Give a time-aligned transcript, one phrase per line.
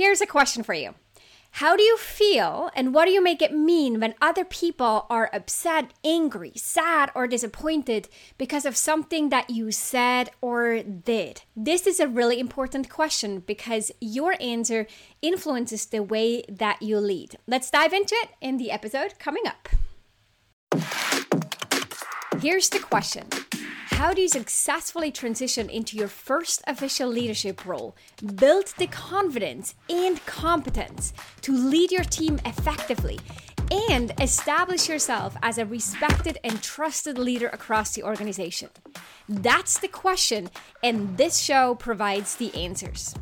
[0.00, 0.94] Here's a question for you.
[1.50, 5.28] How do you feel and what do you make it mean when other people are
[5.30, 8.08] upset, angry, sad, or disappointed
[8.38, 11.42] because of something that you said or did?
[11.54, 14.86] This is a really important question because your answer
[15.20, 17.36] influences the way that you lead.
[17.46, 19.68] Let's dive into it in the episode coming up.
[22.40, 23.28] Here's the question
[24.00, 27.94] how do you successfully transition into your first official leadership role,
[28.36, 31.12] build the confidence and competence
[31.42, 33.20] to lead your team effectively,
[33.90, 38.70] and establish yourself as a respected and trusted leader across the organization?
[39.28, 40.48] That's the question,
[40.82, 43.14] and this show provides the answers.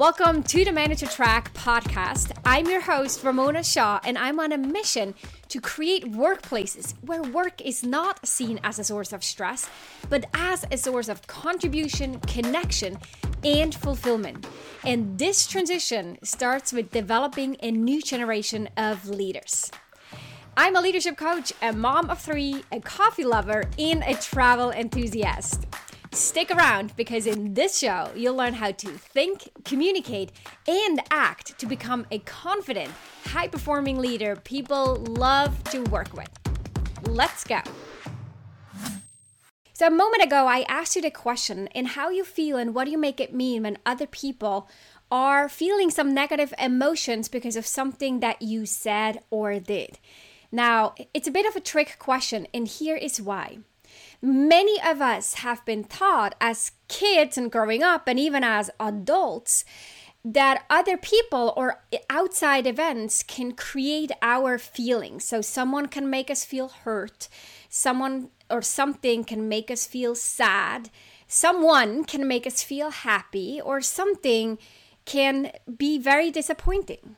[0.00, 2.32] Welcome to the Manager Track podcast.
[2.46, 5.14] I'm your host, Ramona Shaw, and I'm on a mission
[5.48, 9.68] to create workplaces where work is not seen as a source of stress,
[10.08, 12.96] but as a source of contribution, connection,
[13.44, 14.46] and fulfillment.
[14.86, 19.70] And this transition starts with developing a new generation of leaders.
[20.56, 25.66] I'm a leadership coach, a mom of three, a coffee lover, and a travel enthusiast.
[26.12, 30.32] Stick around because in this show, you'll learn how to think, communicate,
[30.66, 32.90] and act to become a confident,
[33.26, 36.28] high performing leader people love to work with.
[37.06, 37.60] Let's go.
[39.72, 42.84] So, a moment ago, I asked you the question in how you feel and what
[42.84, 44.68] do you make it mean when other people
[45.12, 49.98] are feeling some negative emotions because of something that you said or did.
[50.52, 53.58] Now, it's a bit of a trick question, and here is why.
[54.22, 59.64] Many of us have been taught as kids and growing up, and even as adults,
[60.22, 65.24] that other people or outside events can create our feelings.
[65.24, 67.28] So, someone can make us feel hurt,
[67.70, 70.90] someone or something can make us feel sad,
[71.26, 74.58] someone can make us feel happy, or something
[75.06, 77.16] can be very disappointing.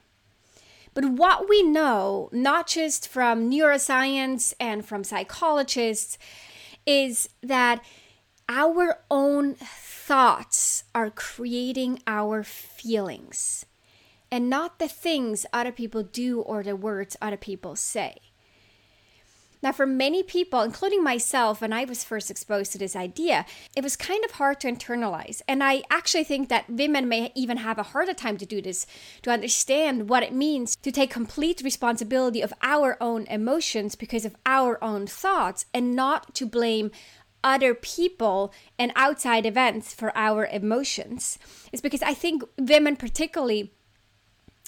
[0.94, 6.18] But what we know, not just from neuroscience and from psychologists,
[6.86, 7.84] is that
[8.48, 13.64] our own thoughts are creating our feelings
[14.30, 18.16] and not the things other people do or the words other people say.
[19.62, 23.46] Now, for many people, including myself, when I was first exposed to this idea,
[23.76, 25.40] it was kind of hard to internalize.
[25.46, 28.86] And I actually think that women may even have a harder time to do this,
[29.22, 34.34] to understand what it means to take complete responsibility of our own emotions because of
[34.44, 36.90] our own thoughts and not to blame
[37.44, 41.38] other people and outside events for our emotions.
[41.72, 43.72] It's because I think women, particularly,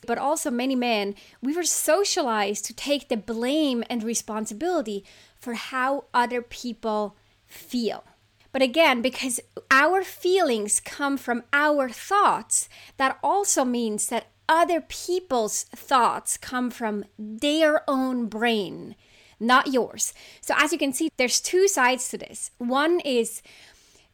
[0.06, 5.04] but also many men, we were socialized to take the blame and responsibility
[5.38, 7.16] for how other people
[7.46, 8.04] feel.
[8.52, 15.64] But again, because our feelings come from our thoughts, that also means that other people's
[15.64, 18.94] thoughts come from their own brain,
[19.40, 20.14] not yours.
[20.40, 22.52] So, as you can see, there's two sides to this.
[22.58, 23.42] One is,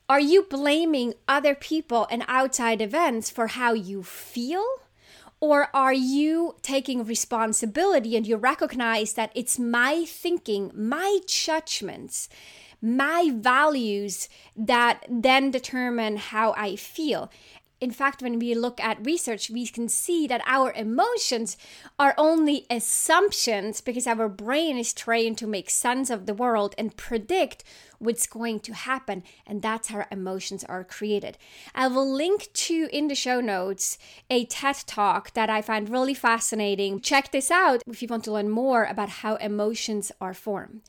[0.09, 4.65] are you blaming other people and outside events for how you feel?
[5.41, 12.29] Or are you taking responsibility and you recognize that it's my thinking, my judgments,
[12.83, 17.31] my values that then determine how I feel?
[17.81, 21.57] In fact, when we look at research, we can see that our emotions
[21.99, 26.97] are only assumptions because our brain is trained to make sense of the world and
[26.99, 27.65] predict
[27.99, 29.23] what's going to happen.
[29.47, 31.39] And that's how emotions are created.
[31.75, 33.97] I will link to in the show notes
[34.29, 37.01] a TED talk that I find really fascinating.
[37.01, 40.83] Check this out if you want to learn more about how emotions are formed.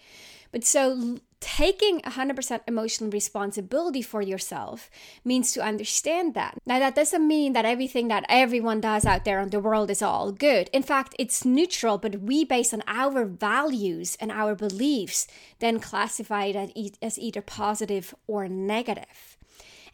[0.52, 4.90] But so taking 100% emotional responsibility for yourself
[5.26, 6.58] means to understand that.
[6.66, 10.02] Now, that doesn't mean that everything that everyone does out there in the world is
[10.02, 10.70] all good.
[10.72, 15.28] In fact, it's neutral, but we, based on our values and our beliefs,
[15.60, 19.38] then classify it as either positive or negative.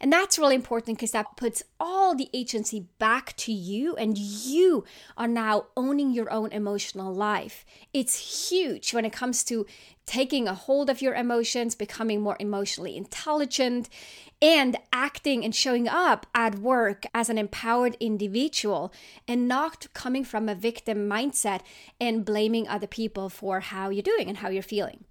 [0.00, 4.84] And that's really important because that puts all the agency back to you, and you
[5.16, 7.64] are now owning your own emotional life.
[7.92, 9.66] It's huge when it comes to
[10.06, 13.88] taking a hold of your emotions, becoming more emotionally intelligent,
[14.40, 18.92] and acting and showing up at work as an empowered individual
[19.26, 21.60] and not coming from a victim mindset
[22.00, 25.04] and blaming other people for how you're doing and how you're feeling.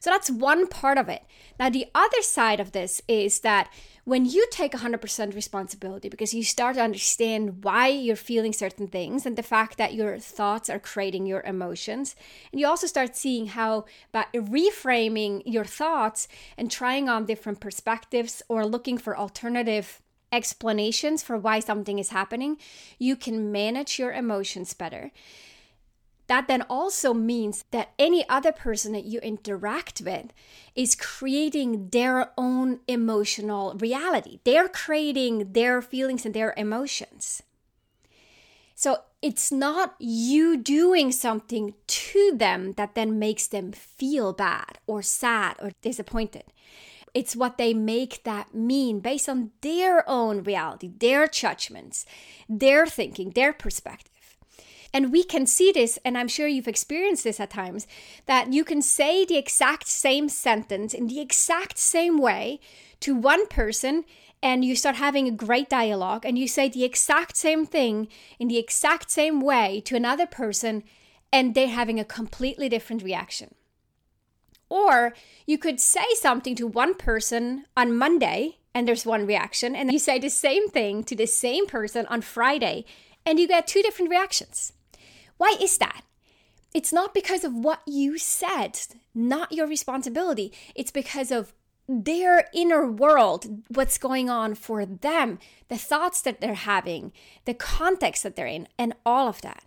[0.00, 1.22] So that's one part of it.
[1.60, 3.72] Now, the other side of this is that
[4.04, 9.24] when you take 100% responsibility because you start to understand why you're feeling certain things
[9.24, 12.16] and the fact that your thoughts are creating your emotions,
[12.50, 16.26] and you also start seeing how by reframing your thoughts
[16.58, 22.56] and trying on different perspectives or looking for alternative explanations for why something is happening,
[22.98, 25.12] you can manage your emotions better.
[26.32, 30.32] That then also means that any other person that you interact with
[30.74, 34.38] is creating their own emotional reality.
[34.44, 37.42] They're creating their feelings and their emotions.
[38.74, 45.02] So it's not you doing something to them that then makes them feel bad or
[45.02, 46.44] sad or disappointed.
[47.12, 52.06] It's what they make that mean based on their own reality, their judgments,
[52.48, 54.11] their thinking, their perspective.
[54.94, 57.86] And we can see this, and I'm sure you've experienced this at times,
[58.26, 62.60] that you can say the exact same sentence in the exact same way
[63.00, 64.04] to one person,
[64.42, 68.08] and you start having a great dialogue, and you say the exact same thing
[68.38, 70.82] in the exact same way to another person,
[71.32, 73.54] and they're having a completely different reaction.
[74.68, 75.14] Or
[75.46, 79.98] you could say something to one person on Monday and there's one reaction, and you
[79.98, 82.86] say the same thing to the same person on Friday
[83.24, 84.72] and you get two different reactions.
[85.42, 86.02] Why is that?
[86.72, 88.78] It's not because of what you said,
[89.12, 90.52] not your responsibility.
[90.76, 91.52] It's because of
[91.88, 97.10] their inner world, what's going on for them, the thoughts that they're having,
[97.44, 99.64] the context that they're in, and all of that.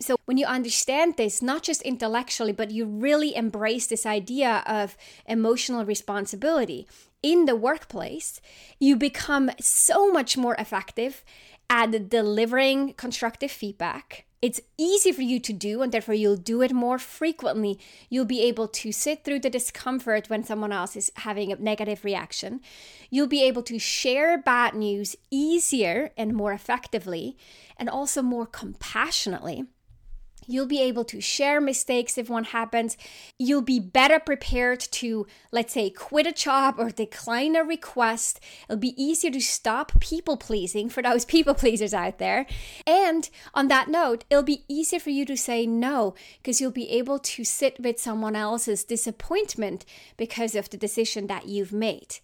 [0.00, 4.96] So, when you understand this, not just intellectually, but you really embrace this idea of
[5.26, 6.88] emotional responsibility
[7.22, 8.40] in the workplace,
[8.78, 11.22] you become so much more effective
[11.70, 14.26] at delivering constructive feedback.
[14.42, 17.80] It's easy for you to do, and therefore you'll do it more frequently.
[18.10, 22.04] You'll be able to sit through the discomfort when someone else is having a negative
[22.04, 22.60] reaction.
[23.08, 27.38] You'll be able to share bad news easier and more effectively,
[27.78, 29.64] and also more compassionately.
[30.46, 32.96] You'll be able to share mistakes if one happens.
[33.38, 38.40] You'll be better prepared to, let's say, quit a job or decline a request.
[38.68, 42.46] It'll be easier to stop people pleasing for those people pleasers out there.
[42.86, 46.90] And on that note, it'll be easier for you to say no because you'll be
[46.90, 49.84] able to sit with someone else's disappointment
[50.16, 52.18] because of the decision that you've made.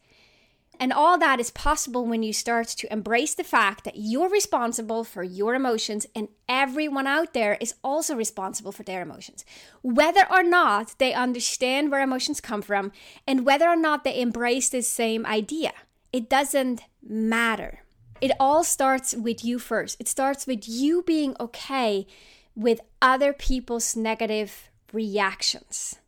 [0.81, 5.05] And all that is possible when you start to embrace the fact that you're responsible
[5.05, 9.44] for your emotions and everyone out there is also responsible for their emotions.
[9.82, 12.93] Whether or not they understand where emotions come from
[13.27, 15.73] and whether or not they embrace this same idea,
[16.15, 17.81] it doesn't matter.
[18.23, 20.00] It all starts with you first.
[20.00, 22.06] It starts with you being okay
[22.55, 26.00] with other people's negative reactions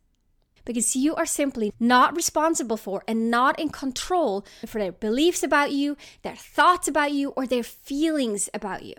[0.65, 5.71] because you are simply not responsible for and not in control for their beliefs about
[5.71, 8.95] you, their thoughts about you, or their feelings about you.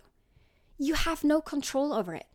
[0.79, 2.27] You have no control over it.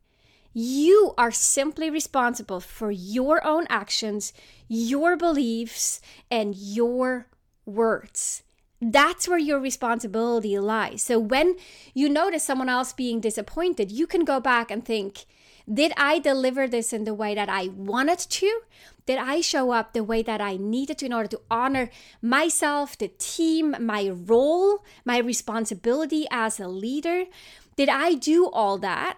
[0.54, 4.34] You are simply responsible for your own actions,
[4.68, 6.02] your beliefs,
[6.32, 7.28] and your
[7.66, 8.44] words.
[8.82, 11.04] That's where your responsibility lies.
[11.04, 11.58] So when
[11.94, 15.26] you notice someone else being disappointed, you can go back and think,
[15.72, 18.62] did I deliver this in the way that I wanted to?
[19.10, 21.90] Did I show up the way that I needed to in order to honor
[22.22, 27.24] myself, the team, my role, my responsibility as a leader?
[27.76, 29.18] Did I do all that?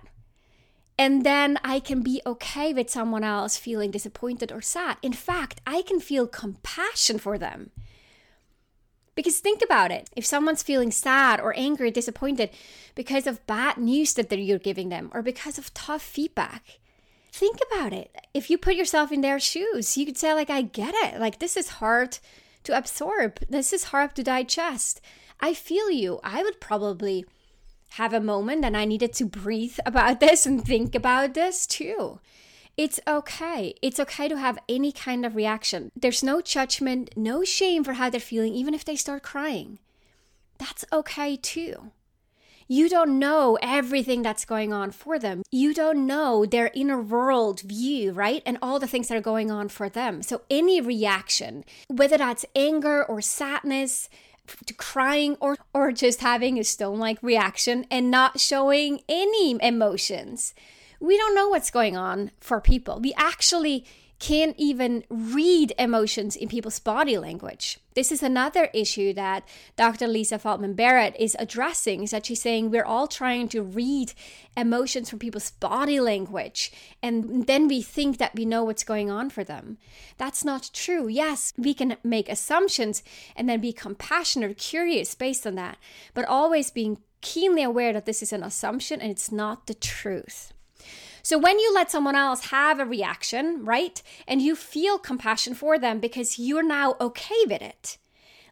[0.97, 4.95] And then I can be okay with someone else feeling disappointed or sad.
[5.01, 7.71] In fact, I can feel compassion for them.
[9.13, 12.51] Because think about it if someone's feeling sad or angry, disappointed
[12.95, 16.79] because of bad news that you're giving them or because of tough feedback,
[17.31, 18.15] think about it.
[18.33, 21.19] If you put yourself in their shoes, you could say, like, I get it.
[21.19, 22.19] Like, this is hard
[22.63, 25.01] to absorb, this is hard to digest.
[25.39, 26.19] I feel you.
[26.23, 27.25] I would probably
[27.95, 32.19] have a moment and I needed to breathe about this and think about this too.
[32.77, 33.73] It's okay.
[33.81, 35.91] It's okay to have any kind of reaction.
[35.95, 39.79] There's no judgment, no shame for how they're feeling, even if they start crying.
[40.57, 41.91] That's okay too.
[42.71, 45.43] You don't know everything that's going on for them.
[45.51, 48.41] You don't know their inner world view, right?
[48.45, 50.23] And all the things that are going on for them.
[50.23, 54.07] So, any reaction, whether that's anger or sadness,
[54.65, 60.53] to crying or or just having a stone like reaction and not showing any emotions
[61.01, 62.99] we don't know what's going on for people.
[63.01, 63.85] We actually
[64.21, 67.79] can't even read emotions in people's body language.
[67.95, 70.07] This is another issue that Dr.
[70.07, 74.13] Lisa Feldman Barrett is addressing is that she's saying we're all trying to read
[74.55, 79.31] emotions from people's body language and then we think that we know what's going on
[79.31, 79.79] for them.
[80.19, 81.07] That's not true.
[81.07, 83.01] Yes, we can make assumptions
[83.35, 85.79] and then be compassionate or curious based on that,
[86.13, 90.53] but always being keenly aware that this is an assumption and it's not the truth.
[91.23, 95.77] So when you let someone else have a reaction, right, and you feel compassion for
[95.77, 97.97] them because you're now okay with it,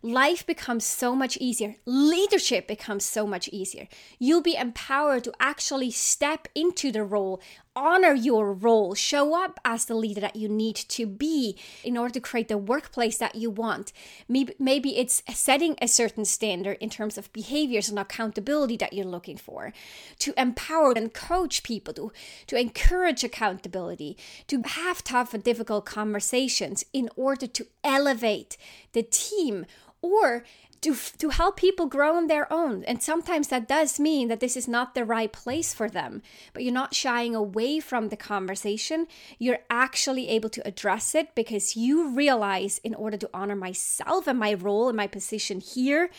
[0.02, 1.76] life becomes so much easier.
[1.86, 3.88] Leadership becomes so much easier.
[4.18, 7.42] You'll be empowered to actually step into the role,
[7.76, 12.14] honor your role, show up as the leader that you need to be in order
[12.14, 13.92] to create the workplace that you want.
[14.28, 19.06] Maybe, maybe it's setting a certain standard in terms of behaviors and accountability that you're
[19.06, 19.74] looking for,
[20.20, 22.12] to empower and coach people, to,
[22.48, 28.58] to encourage accountability, to have tough and difficult conversations in order to elevate
[28.94, 29.66] the team
[30.02, 30.44] or
[30.82, 32.84] to, to help people grow on their own.
[32.86, 36.22] And sometimes that does mean that this is not the right place for them,
[36.54, 39.08] but you're not shying away from the conversation.
[39.38, 44.40] You're actually able to address it because you realize, in order to honor myself and
[44.40, 46.10] my role and my position here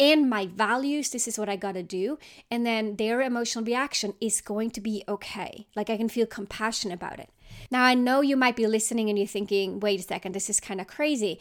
[0.00, 2.18] and my values, this is what I gotta do.
[2.50, 5.66] And then their emotional reaction is going to be okay.
[5.76, 7.30] Like I can feel compassion about it.
[7.70, 10.60] Now, I know you might be listening and you're thinking, wait a second, this is
[10.60, 11.38] kind of crazy.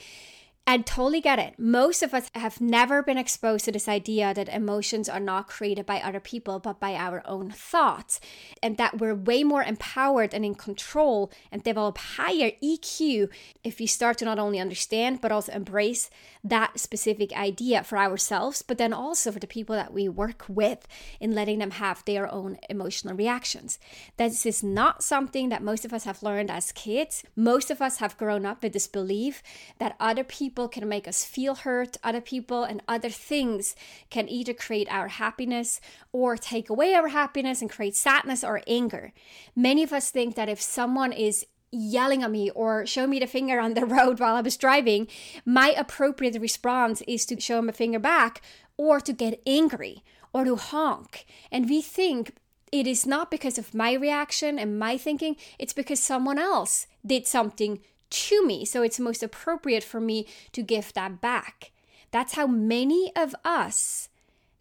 [0.67, 1.59] I totally get it.
[1.59, 5.85] Most of us have never been exposed to this idea that emotions are not created
[5.85, 8.19] by other people, but by our own thoughts,
[8.63, 13.29] and that we're way more empowered and in control and develop higher EQ
[13.63, 16.09] if we start to not only understand, but also embrace
[16.43, 20.87] that specific idea for ourselves, but then also for the people that we work with
[21.19, 23.77] in letting them have their own emotional reactions.
[24.17, 27.23] This is not something that most of us have learned as kids.
[27.35, 29.43] Most of us have grown up with this belief
[29.77, 33.75] that other people people can make us feel hurt, other people and other things
[34.09, 35.81] can either create our happiness
[36.13, 39.11] or take away our happiness and create sadness or anger.
[39.53, 43.27] Many of us think that if someone is yelling at me or show me the
[43.27, 45.09] finger on the road while I was driving,
[45.45, 48.41] my appropriate response is to show him a finger back
[48.77, 51.25] or to get angry or to honk.
[51.51, 52.37] And we think
[52.71, 57.27] it is not because of my reaction and my thinking, it's because someone else did
[57.27, 57.81] something
[58.15, 58.65] to me.
[58.65, 61.71] So it's most appropriate for me to give that back.
[62.11, 64.09] That's how many of us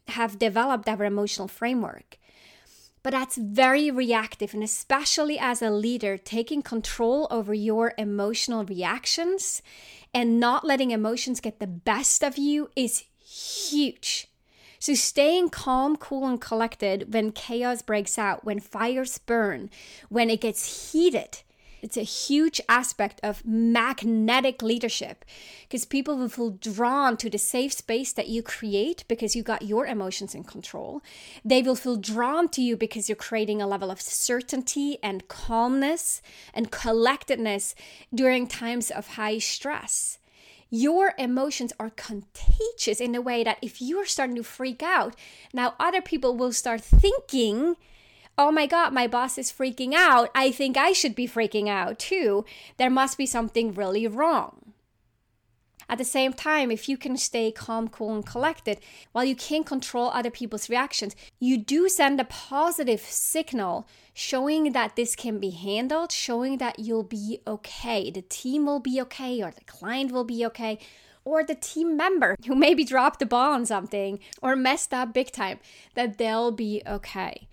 [0.09, 2.19] have developed our emotional framework.
[3.03, 9.61] But that's very reactive, and especially as a leader, taking control over your emotional reactions
[10.15, 14.29] and not letting emotions get the best of you is huge.
[14.79, 19.71] So, staying calm, cool, and collected when chaos breaks out, when fires burn,
[20.09, 21.43] when it gets heated,
[21.85, 25.23] it's a huge aspect of magnetic leadership
[25.65, 29.61] because people will feel drawn to the safe space that you create because you got
[29.61, 31.03] your emotions in control.
[31.45, 36.23] They will feel drawn to you because you're creating a level of certainty and calmness
[36.55, 37.75] and collectedness
[38.15, 40.19] during times of high stress
[40.71, 45.15] your emotions are contagious in a way that if you're starting to freak out,
[45.53, 47.77] now other people will start thinking
[48.37, 50.31] oh my God, my boss is freaking out.
[50.35, 52.45] I think I should be freaking out too.
[52.77, 54.73] There must be something really wrong.
[55.89, 58.81] At the same time, if you can stay calm, cool, and collected,
[59.13, 64.97] while you can't control other people's reactions, you do send a positive signal showing that
[64.97, 68.11] this can be handled, showing that you'll be okay.
[68.11, 70.79] The team will be okay, or the client will be okay,
[71.25, 75.33] or the team member who maybe dropped the ball on something or messed up big
[75.33, 75.59] time,
[75.95, 77.47] that they'll be okay.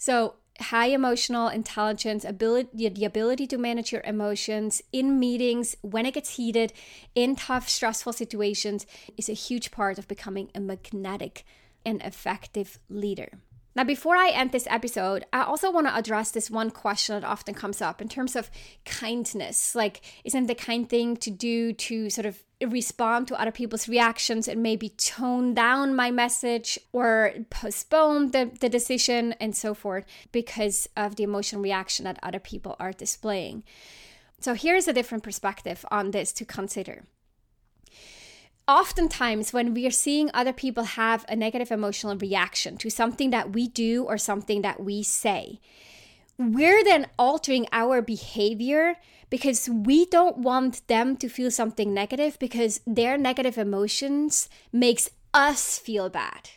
[0.00, 6.14] So, high emotional intelligence, ability, the ability to manage your emotions in meetings when it
[6.14, 6.72] gets heated,
[7.14, 8.86] in tough, stressful situations,
[9.18, 11.44] is a huge part of becoming a magnetic
[11.84, 13.40] and effective leader.
[13.80, 17.26] Now, before I end this episode, I also want to address this one question that
[17.26, 18.50] often comes up in terms of
[18.84, 19.74] kindness.
[19.74, 24.48] Like, isn't the kind thing to do to sort of respond to other people's reactions
[24.48, 30.86] and maybe tone down my message or postpone the, the decision and so forth because
[30.94, 33.64] of the emotional reaction that other people are displaying?
[34.40, 37.04] So, here's a different perspective on this to consider
[38.66, 43.52] oftentimes when we are seeing other people have a negative emotional reaction to something that
[43.52, 45.60] we do or something that we say,
[46.38, 48.96] we're then altering our behavior
[49.28, 55.78] because we don't want them to feel something negative because their negative emotions makes us
[55.78, 56.50] feel bad.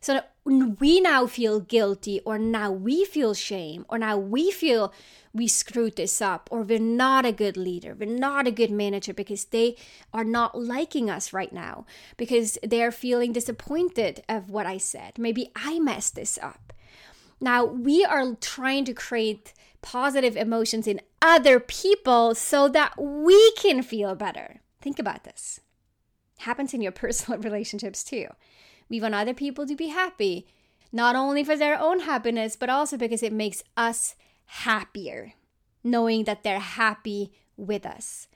[0.00, 4.92] So we now feel guilty, or now we feel shame, or now we feel
[5.32, 9.12] we screwed this up, or we're not a good leader, we're not a good manager
[9.12, 9.76] because they
[10.12, 11.84] are not liking us right now,
[12.16, 15.18] because they're feeling disappointed of what I said.
[15.18, 16.72] Maybe I messed this up.
[17.40, 23.82] Now we are trying to create positive emotions in other people so that we can
[23.82, 24.60] feel better.
[24.80, 25.60] Think about this.
[26.38, 28.26] Happens in your personal relationships too.
[28.90, 30.46] We want other people to be happy,
[30.92, 34.16] not only for their own happiness, but also because it makes us
[34.46, 35.34] happier,
[35.84, 38.26] knowing that they're happy with us.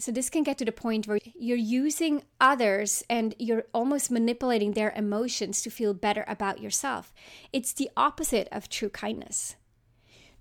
[0.00, 4.72] So, this can get to the point where you're using others and you're almost manipulating
[4.72, 7.12] their emotions to feel better about yourself.
[7.52, 9.56] It's the opposite of true kindness.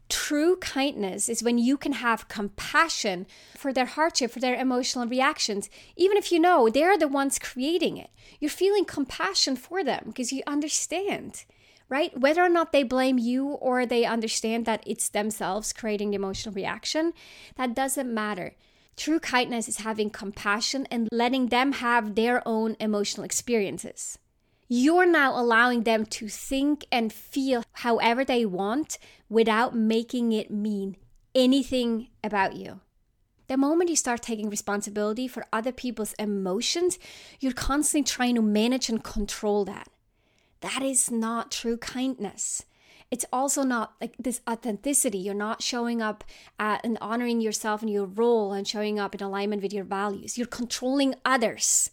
[0.10, 5.70] True kindness is when you can have compassion for their hardship, for their emotional reactions,
[5.98, 8.10] even if you know they're the ones creating it.
[8.40, 11.44] You're feeling compassion for them because you understand,
[11.90, 12.18] right?
[12.18, 16.56] Whether or not they blame you or they understand that it's themselves creating the emotional
[16.56, 17.12] reaction,
[17.58, 18.56] that doesn't matter.
[18.96, 24.18] True kindness is having compassion and letting them have their own emotional experiences.
[24.68, 28.98] You're now allowing them to think and feel however they want
[29.30, 30.98] without making it mean
[31.34, 32.82] anything about you.
[33.48, 37.00] The moment you start taking responsibility for other people's emotions,
[37.40, 39.88] you're constantly trying to manage and control that.
[40.60, 42.64] That is not true kindness
[43.10, 45.18] it's also not like this authenticity.
[45.18, 46.24] You're not showing up
[46.60, 50.38] and honoring yourself and your role and showing up in alignment with your values.
[50.38, 51.92] You're controlling others.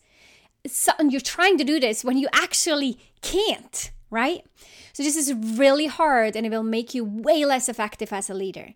[0.67, 4.45] So, and you're trying to do this when you actually can't, right?
[4.93, 8.35] So this is really hard and it will make you way less effective as a
[8.35, 8.75] leader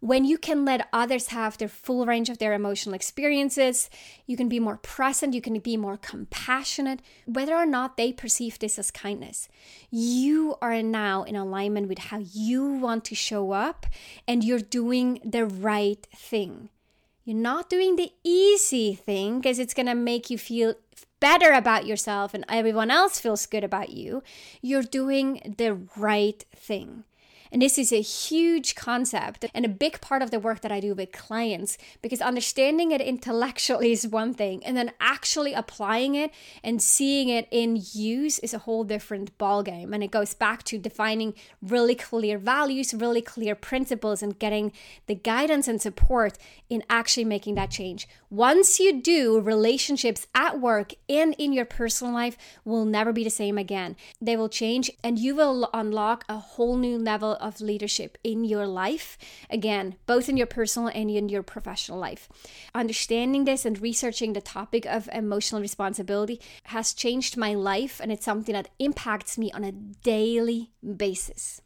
[0.00, 3.88] when you can let others have their full range of their emotional experiences,
[4.26, 8.58] you can be more present, you can be more compassionate, whether or not they perceive
[8.58, 9.48] this as kindness.
[9.90, 13.86] You are now in alignment with how you want to show up
[14.28, 16.68] and you're doing the right thing.
[17.24, 20.74] You're not doing the easy thing because it's going to make you feel
[21.20, 24.22] better about yourself and everyone else feels good about you.
[24.60, 27.04] You're doing the right thing.
[27.52, 30.80] And this is a huge concept and a big part of the work that I
[30.80, 36.32] do with clients because understanding it intellectually is one thing, and then actually applying it
[36.62, 39.94] and seeing it in use is a whole different ballgame.
[39.94, 44.72] And it goes back to defining really clear values, really clear principles, and getting
[45.06, 46.36] the guidance and support
[46.68, 48.08] in actually making that change.
[48.28, 53.30] Once you do, relationships at work and in your personal life will never be the
[53.30, 53.94] same again.
[54.20, 58.66] They will change, and you will unlock a whole new level of leadership in your
[58.66, 59.16] life.
[59.48, 62.28] Again, both in your personal and in your professional life.
[62.74, 68.24] Understanding this and researching the topic of emotional responsibility has changed my life, and it's
[68.24, 71.60] something that impacts me on a daily basis.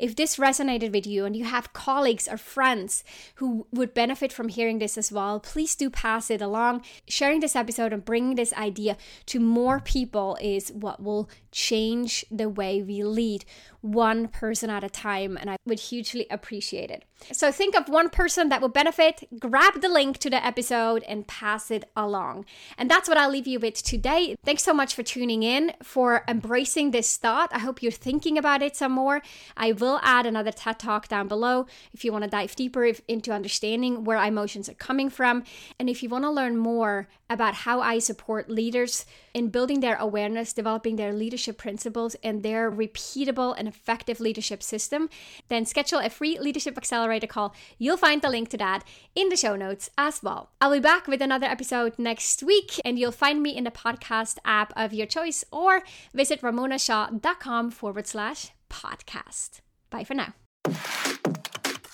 [0.00, 3.04] If this resonated with you and you have colleagues or friends
[3.36, 6.82] who would benefit from hearing this as well, please do pass it along.
[7.06, 12.48] Sharing this episode and bringing this idea to more people is what will change the
[12.48, 13.44] way we lead
[13.82, 17.04] one person at a time, and I would hugely appreciate it.
[17.32, 21.26] So think of one person that would benefit, grab the link to the episode, and
[21.26, 22.44] pass it along.
[22.76, 24.36] And that's what I'll leave you with today.
[24.44, 27.50] Thanks so much for tuning in, for embracing this thought.
[27.54, 29.22] I hope you're thinking about it some more.
[29.56, 33.32] I will add another TED Talk down below if you want to dive deeper into
[33.32, 35.44] understanding where emotions are coming from.
[35.78, 39.96] And if you want to learn more about how I support leaders in building their
[39.96, 45.08] awareness, developing their leadership principles, and their repeatable and effective leadership system,
[45.48, 47.54] then schedule a free Leadership Accelerator call.
[47.78, 48.82] You'll find the link to that
[49.14, 50.50] in the show notes as well.
[50.60, 54.38] I'll be back with another episode next week, and you'll find me in the podcast
[54.44, 59.60] app of your choice or visit ramonashaw.com forward slash podcast.
[59.90, 60.34] Bye for now.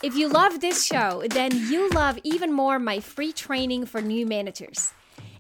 [0.03, 4.27] If you love this show, then you love even more my free training for new
[4.27, 4.93] managers.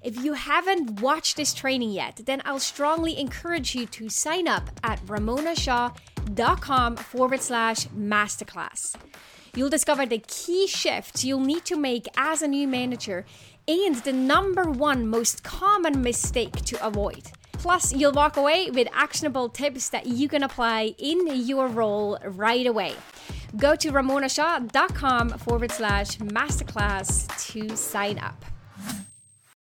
[0.02, 4.70] If you haven't watched this training yet, then I'll strongly encourage you to sign up
[4.82, 8.94] at ramonashaw.com forward slash masterclass.
[9.54, 13.24] You'll discover the key shifts you'll need to make as a new manager
[13.68, 17.30] and the number one most common mistake to avoid.
[17.66, 22.64] Plus, you'll walk away with actionable tips that you can apply in your role right
[22.64, 22.94] away.
[23.56, 28.44] Go to ramonashaw.com forward slash masterclass to sign up.